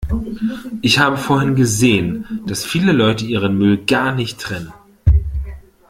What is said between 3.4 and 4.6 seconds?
Müll gar nicht